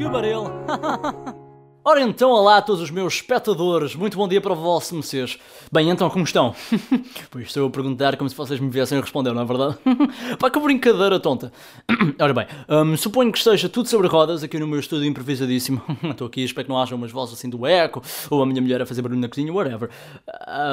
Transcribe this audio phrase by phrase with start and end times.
[0.00, 0.50] que baril!
[1.90, 4.54] Ora então, olá a todos os meus espectadores, muito bom dia para
[4.92, 5.36] messias.
[5.72, 6.54] Bem, então, como estão?
[7.32, 9.76] pois estou a perguntar como se vocês me viessem responder, não é verdade?
[10.38, 11.52] Pá, que brincadeira tonta.
[12.20, 15.82] Ora bem, hum, suponho que esteja tudo sobre rodas aqui no meu estúdio improvisadíssimo.
[16.08, 18.00] Estou aqui, espero que não haja umas vozes assim do eco,
[18.30, 19.90] ou a minha mulher a fazer barulho na cozinha, whatever.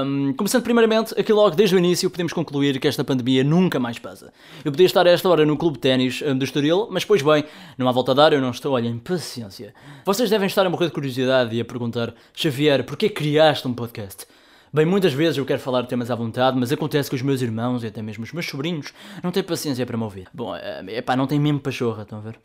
[0.05, 3.97] Hum, começando primeiramente, aqui logo desde o início podemos concluir que esta pandemia nunca mais
[3.97, 4.31] passa.
[4.63, 7.23] Eu podia estar a esta hora no clube de ténis hum, do Estoril, mas pois
[7.23, 7.43] bem,
[7.75, 9.73] não há volta a dar, eu não estou, olhem, paciência.
[10.05, 14.25] Vocês devem estar a morrer de curiosidade e a perguntar, Xavier, porquê criaste um podcast?
[14.73, 17.83] Bem, muitas vezes eu quero falar temas à vontade, mas acontece que os meus irmãos
[17.83, 18.93] e até mesmo os meus sobrinhos
[19.23, 20.27] não têm paciência para me ouvir.
[20.33, 22.39] Bom, é pá, não tem mesmo pachorra, estão a ver?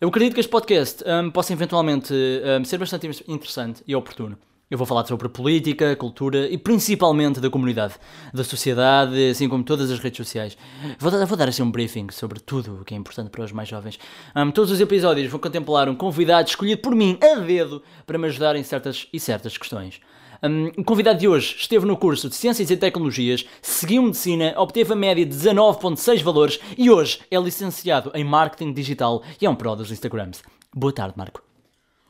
[0.00, 4.38] Eu acredito que este podcast um, possa eventualmente um, ser bastante interessante e oportuno.
[4.70, 7.94] Eu vou falar sobre política, cultura e principalmente da comunidade,
[8.34, 10.58] da sociedade, assim como todas as redes sociais.
[10.98, 13.50] Vou dar, vou dar assim um briefing sobre tudo o que é importante para os
[13.50, 13.98] mais jovens.
[14.36, 18.26] Um, todos os episódios vão contemplar um convidado escolhido por mim a dedo para me
[18.26, 20.02] ajudar em certas e certas questões.
[20.42, 24.92] Um, o convidado de hoje esteve no curso de Ciências e Tecnologias, seguiu Medicina, obteve
[24.92, 29.54] a média de 19.6 valores e hoje é licenciado em Marketing Digital e é um
[29.54, 30.42] pro dos Instagrams.
[30.74, 31.42] Boa tarde, Marco.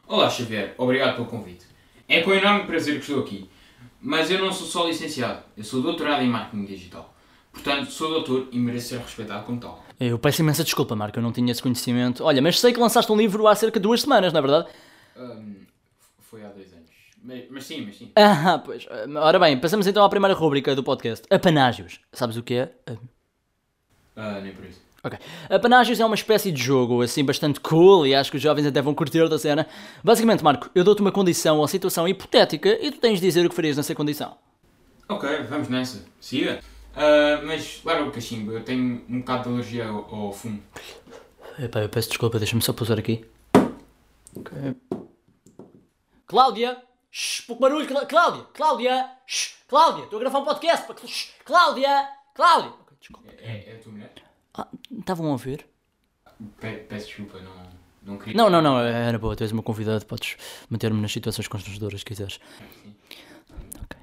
[0.09, 0.75] Olá, Xavier.
[0.77, 1.78] Obrigado pelo convite.
[2.09, 3.49] É com enorme prazer que estou aqui.
[4.01, 7.15] Mas eu não sou só licenciado, eu sou doutorado em marketing digital.
[7.53, 9.85] Portanto, sou doutor e mereço ser respeitado como tal.
[9.99, 12.23] Eu peço imensa desculpa, Marco, eu não tinha esse conhecimento.
[12.23, 14.69] Olha, mas sei que lançaste um livro há cerca de duas semanas, não é verdade?
[15.17, 15.57] Um,
[16.21, 16.89] foi há dois anos.
[17.21, 18.13] Mas, mas, sim, mas sim.
[18.15, 18.87] Ah, pois.
[19.17, 21.27] Ora bem, passamos então à primeira rúbrica do podcast.
[21.29, 22.01] Apanágios.
[22.13, 22.73] Sabes o que é?
[22.89, 24.81] Uh, nem por isso.
[25.09, 25.19] Ok.
[25.49, 28.81] Apanágios é uma espécie de jogo, assim, bastante cool e acho que os jovens até
[28.83, 29.67] vão curtir da cena.
[30.05, 33.49] Basicamente, Marco, eu dou-te uma condição ou situação hipotética e tu tens de dizer o
[33.49, 34.37] que farias nessa condição.
[35.09, 36.05] Ok, vamos nessa.
[36.21, 36.61] Siga.
[36.95, 40.63] Uh, mas, claro, o cachimbo, eu tenho um bocado de alergia ao, ao fumo.
[41.59, 43.25] Epá, eu peço desculpa, deixa-me só pousar aqui.
[44.37, 44.77] Ok.
[46.27, 46.77] Cláudia!
[47.11, 48.45] Shhh, pouco barulho, Cláudia!
[48.53, 49.11] Cláudia!
[49.27, 50.05] Shhh, Cláudia!
[50.05, 50.87] Estou a gravar um podcast!
[51.07, 52.07] Shhh, Cláudia!
[52.35, 52.71] Cláudia!
[52.83, 53.29] Okay, desculpa.
[53.39, 53.98] É, é a tua mulher?
[53.98, 53.98] Ah,
[55.09, 55.67] estavam a ver?
[56.61, 57.71] peço desculpa, não,
[58.03, 58.35] não queria.
[58.35, 60.37] Não, não, não, era boa, tu és o meu convidado, podes
[60.69, 62.39] meter-me nas situações constrangedoras que quiseres.
[62.83, 62.95] Sim.
[63.83, 63.99] Ok.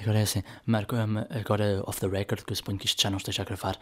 [0.00, 3.18] Agora é assim, Marco, agora off the record, que eu suponho que isto já não
[3.18, 3.76] esteja a gravar.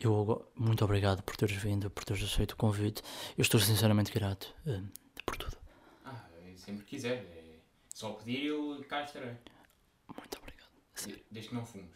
[0.00, 3.02] Eu, muito obrigado por teres vindo, por teres aceito o convite.
[3.36, 4.82] Eu estou sinceramente grato uh,
[5.24, 5.56] por tudo.
[6.04, 6.24] Ah,
[6.56, 7.16] sempre quiser.
[7.16, 7.58] É
[7.94, 9.36] só pedir eu cá estarei.
[11.30, 11.90] Desde que não fumes.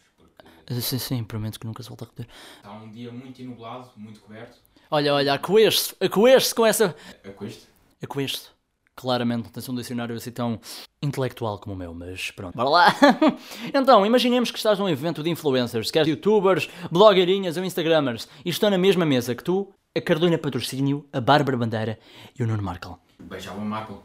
[0.81, 2.31] Sim, sim, prometo que nunca se volta a repetir.
[2.57, 4.57] Está um dia muito enublado, muito coberto.
[4.89, 6.95] Olha, olha, acoeste, acoeste com essa.
[7.25, 7.67] Acoeste?
[8.01, 8.49] Acoeste.
[8.95, 10.59] Claramente não tens um dicionário assim tão
[11.01, 12.95] intelectual como o meu, mas pronto, bora lá.
[13.73, 18.69] então, imaginemos que estás num evento de influencers, quer youtubers, blogueirinhas ou instagramers, e estão
[18.69, 21.99] na mesma mesa que tu, a Carolina Patrocínio, a Bárbara Bandeira
[22.37, 22.95] e o Nuno Markle.
[23.19, 23.97] Beijava o Markle.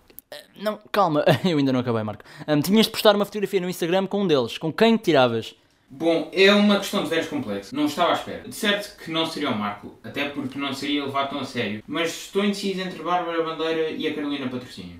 [0.56, 2.24] Não, calma, eu ainda não acabei, Marco.
[2.47, 5.54] Um, tinhas de postar uma fotografia no Instagram com um deles, com quem tiravas?
[5.88, 7.74] Bom, é uma questão de veras complexa.
[7.74, 8.48] Não estava à espera.
[8.48, 11.82] De certo que não seria o Marco, até porque não seria levado tão a sério.
[11.86, 14.98] Mas estou indeciso entre a Bárbara Bandeira e a Carolina Patrocínio.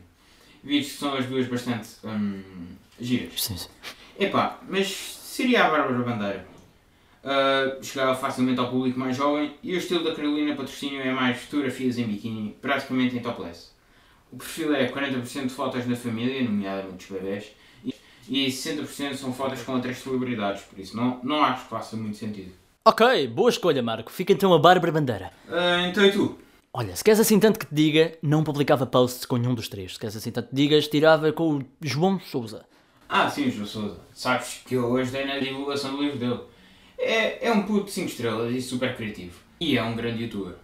[0.63, 2.43] Visto que são as duas bastante hum,
[3.01, 3.43] giras.
[3.43, 3.69] Sim, sim.
[4.19, 6.47] Epá, mas seria a Bárbara Bandeira.
[7.25, 11.37] Uh, chegava facilmente ao público mais jovem e o estilo da Carolina Patrocínio é mais
[11.39, 13.73] fotografias em biquíni, praticamente em topless.
[14.31, 17.47] O perfil é 40% de fotos da família, nomeadamente dos bebés,
[18.29, 22.17] e 60% são fotos com outras celebridades, por isso não, não acho que faça muito
[22.17, 22.53] sentido.
[22.85, 24.13] Ok, boa escolha, Marco.
[24.13, 25.33] Fica então a Bárbara Bandeira.
[25.49, 26.39] Uh, então e tu?
[26.73, 29.95] Olha, se queres assim tanto que te diga, não publicava posts com nenhum dos três.
[29.95, 32.65] Se queres assim tanto que te digas, tirava com o João Souza.
[33.09, 33.99] Ah, sim, João Souza.
[34.13, 36.41] Sabes que eu hoje dei na divulgação do livro dele.
[36.99, 39.39] É, é um puto de 5 estrelas e super criativo.
[39.59, 40.55] E é um grande youtuber.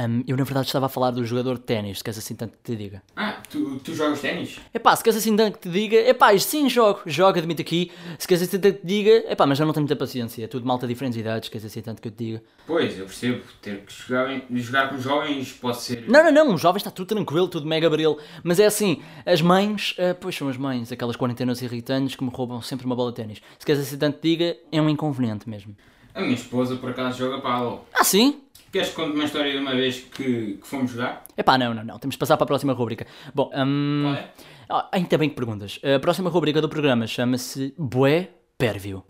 [0.00, 2.56] Um, eu na verdade estava a falar do jogador de ténis, se queres assim tanto
[2.56, 3.02] que te diga.
[3.14, 4.58] Ah, tu, tu jogas ténis?
[4.72, 7.60] É pá, se queres assim tanto que te diga, é pá, sim, jogo, jogo, admito
[7.60, 7.92] aqui.
[8.18, 10.42] Se queres assim tanto que te diga, é pá, mas já não tenho muita paciência,
[10.42, 12.42] é tudo malta de diferentes idades, queres assim tanto que eu te diga.
[12.66, 16.08] Pois, eu percebo, ter que jogar, jogar com jovens pode ser.
[16.08, 19.42] Não, não, não, os jovens está tudo tranquilo, tudo mega baril, mas é assim, as
[19.42, 23.10] mães, uh, pois são as mães, aquelas quarentenas irritantes que me roubam sempre uma bola
[23.10, 23.42] de ténis.
[23.58, 25.76] Se queres assim tanto que te diga, é um inconveniente mesmo.
[26.14, 27.80] A minha esposa por acaso joga paddle.
[27.92, 28.42] Ah, sim?
[28.72, 31.24] Queres que conte uma história de uma vez que, que fomos jogar?
[31.36, 31.98] Epá, não, não, não.
[31.98, 33.06] Temos de passar para a próxima rubrica.
[33.34, 34.02] Bom, um...
[34.04, 34.30] Qual é?
[34.68, 35.80] Ah, ainda bem que perguntas.
[35.82, 39.02] A próxima rubrica do programa chama-se Bué Pérvio.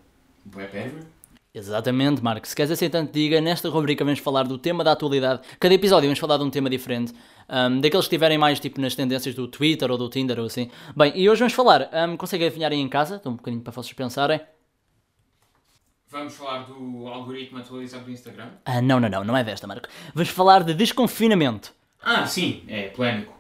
[0.46, 1.00] Bué Pérvio?
[1.52, 2.46] Exatamente, Marco.
[2.46, 5.42] Se queres assim tanto diga, nesta rubrica vamos falar do tema da atualidade.
[5.58, 7.12] Cada episódio vamos falar de um tema diferente.
[7.48, 10.70] Um, daqueles que estiverem mais tipo nas tendências do Twitter ou do Tinder ou assim.
[10.96, 11.90] Bem, e hoje vamos falar.
[11.92, 13.16] Um, conseguem adivinhar aí em casa?
[13.16, 14.40] Estou um bocadinho para vocês pensarem.
[16.10, 18.48] Vamos falar do algoritmo atualizado do Instagram?
[18.64, 19.88] Ah, não, não, não, não é desta, Marco.
[20.12, 21.72] Vamos falar de desconfinamento.
[22.02, 23.32] Ah, sim, é polémico.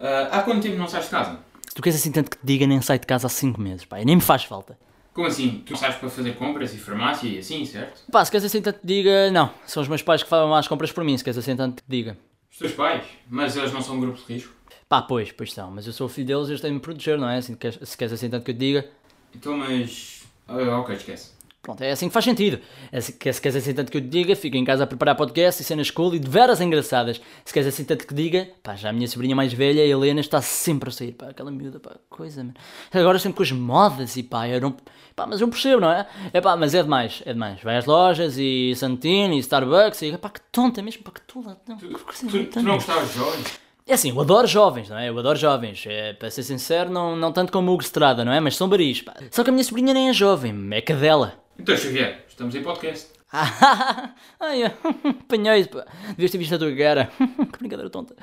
[0.00, 1.40] Ah, há quanto tempo não sais de casa?
[1.68, 3.84] Se tu queres assim tanto que te diga, nem sai de casa há 5 meses,
[3.84, 4.78] pá, e nem me faz falta.
[5.12, 5.64] Como assim?
[5.66, 8.02] Tu sais para fazer compras e farmácia e assim, certo?
[8.12, 10.54] Pá, se queres assim tanto que te diga, não, são os meus pais que fazem
[10.54, 12.16] as compras por mim, se queres assim tanto que te diga.
[12.52, 13.04] Os teus pais?
[13.28, 14.54] Mas eles não são um grupo de risco?
[14.88, 16.80] Pá, pois, pois são, mas eu sou o filho deles e eles têm de me
[16.80, 17.38] proteger, não é?
[17.38, 18.88] Assim, se queres assim tanto que eu te diga,
[19.34, 20.22] Então, mas...
[20.46, 21.41] Ah, ok, esquece.
[21.62, 22.58] Pronto, é assim que faz sentido.
[22.90, 25.14] É que- se queres assim tanto que eu te diga, fico em casa a preparar
[25.14, 27.20] podcast e cenas cool e de veras engraçadas.
[27.44, 30.20] Se queres assim tanto que diga, pá, já a minha sobrinha mais velha, a Helena,
[30.20, 32.54] está sempre a sair, pá, aquela miúda, pá, coisa, mano.
[32.92, 34.76] Agora sempre com as modas e pá, eu não...
[35.14, 36.06] Pá, mas eu não percebo, não é?
[36.32, 37.60] É pá, mas é demais, é demais.
[37.62, 41.20] Vai às lojas e Santini e Starbucks e pá, que tonta mesmo, pá, que.
[41.68, 42.62] Não, que coisa Tu, tu tonta.
[42.62, 43.60] não gostavas de jovens?
[43.86, 45.08] É assim, eu adoro jovens, não é?
[45.10, 45.84] Eu adoro jovens.
[45.86, 48.40] É, para ser sincero, não, não tanto como o Hugo Estrada, não é?
[48.40, 49.12] Mas são baris, pá.
[49.30, 51.41] Só que a minha sobrinha nem é jovem, é cadela.
[51.58, 53.10] Então, Xavier, estamos em podcast.
[53.30, 54.64] Ai,
[55.20, 55.86] apanhei pá.
[56.10, 57.10] Devias ter visto a tua cara.
[57.16, 58.14] que brincadeira tonta.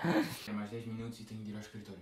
[0.46, 2.02] Tem mais 10 minutos e tenho de ir ao escritório.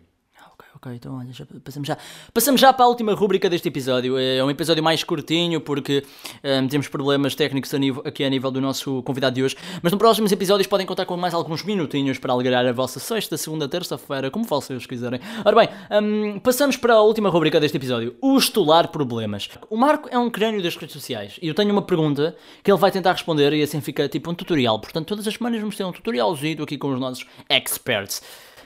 [0.59, 1.95] Ok, ok, então olha, já passamos já.
[2.33, 4.18] Passamos já para a última rúbrica deste episódio.
[4.18, 6.04] É um episódio mais curtinho porque
[6.44, 9.56] hum, temos problemas técnicos a nível- aqui a nível do nosso convidado de hoje.
[9.83, 13.38] Mas nos próximos episódios podem contar com mais alguns minutinhos para alegrar a vossa sexta,
[13.38, 15.19] segunda, terça-feira, como vocês quiserem.
[15.45, 15.69] Ora bem,
[16.01, 19.48] hum, passamos para a última rúbrica deste episódio: o estular problemas.
[19.69, 22.80] O Marco é um crânio das redes sociais e eu tenho uma pergunta que ele
[22.80, 24.80] vai tentar responder e assim fica tipo um tutorial.
[24.80, 28.24] Portanto, todas as semanas vamos ter um tutorialzinho aqui com os nossos experts.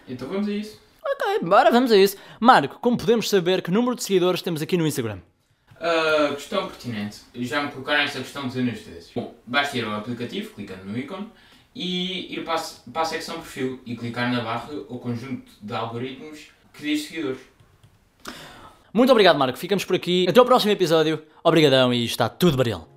[0.08, 0.91] Então vamos a isso.
[1.14, 2.16] Ok, bora, vamos a isso.
[2.40, 5.20] Marco, como podemos saber que número de seguidores temos aqui no Instagram?
[5.76, 7.22] Uh, questão pertinente.
[7.36, 9.12] Já me colocaram esta questão dezenas de vezes.
[9.14, 11.28] Bom, basta ir ao aplicativo, clicando no ícone,
[11.76, 15.74] e ir para a, para a secção perfil e clicar na barra ou conjunto de
[15.74, 17.42] algoritmos que diz seguidores.
[18.94, 19.58] Muito obrigado, Marco.
[19.58, 20.26] Ficamos por aqui.
[20.30, 21.24] Até ao próximo episódio.
[21.44, 22.88] Obrigadão e está tudo baril.